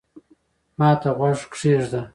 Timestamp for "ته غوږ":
1.01-1.39